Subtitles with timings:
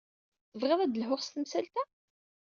[0.51, 1.83] Tebɣiḍ ad d-lhuɣ s temsalt-a?